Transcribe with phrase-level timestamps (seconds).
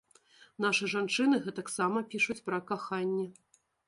[0.63, 3.27] Нашы жанчыны гэтак сама пішуць пра каханне.